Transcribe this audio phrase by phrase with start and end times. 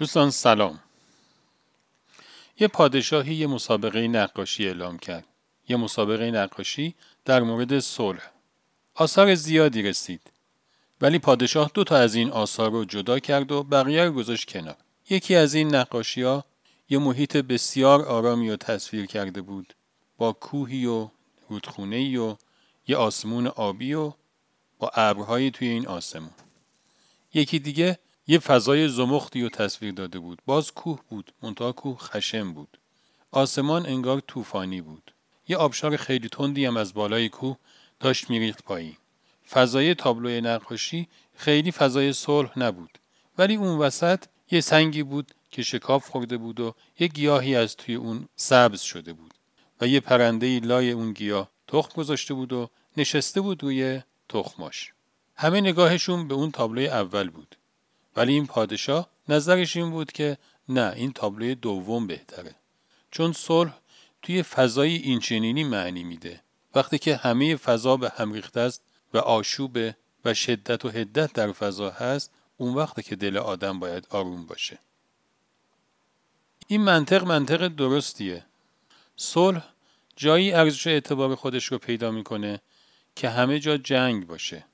[0.00, 0.80] دوستان سلام.
[2.60, 5.26] یه پادشاهی یه مسابقه نقاشی اعلام کرد.
[5.68, 6.94] یه مسابقه نقاشی
[7.24, 8.30] در مورد صلح.
[8.94, 10.20] آثار زیادی رسید.
[11.00, 14.76] ولی پادشاه دو تا از این آثار رو جدا کرد و بقیه رو گذاشت کنار.
[15.10, 16.44] یکی از این نقاشی ها
[16.88, 19.74] یه محیط بسیار آرامی رو تصویر کرده بود.
[20.18, 21.08] با کوهی و
[21.48, 22.36] رودخونه و
[22.86, 24.12] یه آسمون آبی و
[24.78, 26.34] با ابرهایی توی این آسمون.
[27.34, 27.98] یکی دیگه
[28.30, 30.38] یه فضای زمختی رو تصویر داده بود.
[30.46, 31.32] باز کوه بود.
[31.42, 32.78] منتها کوه خشم بود.
[33.30, 35.12] آسمان انگار طوفانی بود.
[35.48, 37.56] یه آبشار خیلی تندی هم از بالای کوه
[38.00, 38.96] داشت میریخت پایین.
[39.50, 42.98] فضای تابلوی نقاشی خیلی فضای صلح نبود.
[43.38, 47.94] ولی اون وسط یه سنگی بود که شکاف خورده بود و یه گیاهی از توی
[47.94, 49.34] اون سبز شده بود.
[49.80, 54.92] و یه پرنده لای اون گیاه تخم گذاشته بود و نشسته بود روی تخماش.
[55.36, 57.56] همه نگاهشون به اون تابلوی اول بود.
[58.16, 62.54] ولی این پادشاه نظرش این بود که نه این تابلوی دوم بهتره.
[63.10, 63.78] چون صلح
[64.22, 66.40] توی فضای اینچنینی معنی میده.
[66.74, 68.82] وقتی که همه فضا به هم ریخته است
[69.14, 69.78] و آشوب
[70.24, 74.78] و شدت و هدت در فضا هست اون وقت که دل آدم باید آروم باشه.
[76.66, 78.44] این منطق منطق درستیه.
[79.16, 79.64] صلح
[80.16, 82.60] جایی ارزش اعتبار خودش رو پیدا می‌کنه
[83.16, 84.64] که همه جا جنگ باشه.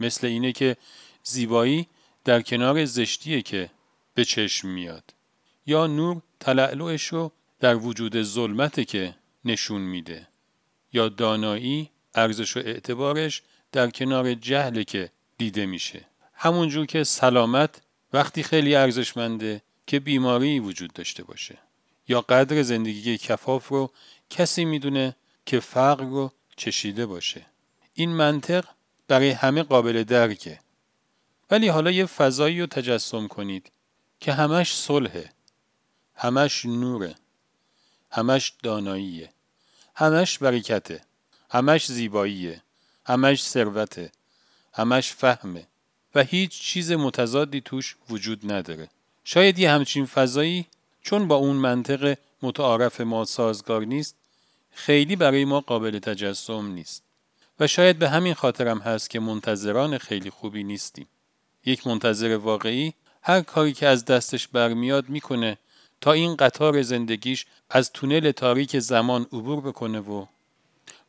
[0.00, 0.76] مثل اینه که
[1.22, 1.88] زیبایی
[2.28, 3.70] در کنار زشتیه که
[4.14, 5.14] به چشم میاد.
[5.66, 10.28] یا نور تلعلوش رو در وجود ظلمته که نشون میده.
[10.92, 16.04] یا دانایی ارزش و اعتبارش در کنار جهل که دیده میشه.
[16.34, 17.80] همونجور که سلامت
[18.12, 21.58] وقتی خیلی ارزشمنده که بیماری وجود داشته باشه.
[22.08, 23.90] یا قدر زندگی کفاف رو
[24.30, 27.46] کسی می‌دونه که فقر رو چشیده باشه.
[27.94, 28.64] این منطق
[29.08, 30.58] برای همه قابل درکه.
[31.50, 33.72] ولی حالا یه فضایی رو تجسم کنید
[34.20, 35.32] که همش صلحه
[36.14, 37.14] همش نوره
[38.10, 39.32] همش داناییه
[39.94, 41.00] همش برکته
[41.50, 42.62] همش زیباییه
[43.06, 44.12] همش ثروته
[44.74, 45.66] همش فهمه
[46.14, 48.88] و هیچ چیز متضادی توش وجود نداره.
[49.24, 50.66] شاید یه همچین فضایی
[51.02, 54.16] چون با اون منطق متعارف ما سازگار نیست
[54.70, 57.02] خیلی برای ما قابل تجسم نیست.
[57.60, 61.06] و شاید به همین خاطرم هست که منتظران خیلی خوبی نیستیم.
[61.68, 65.58] یک منتظر واقعی هر کاری که از دستش برمیاد می‌کنه
[66.00, 70.26] تا این قطار زندگیش از تونل تاریک زمان عبور بکنه و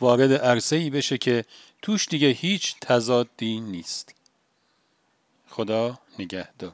[0.00, 1.44] وارد عرصه ای بشه که
[1.82, 4.14] توش دیگه هیچ تضادی نیست.
[5.48, 6.72] خدا نگهدار.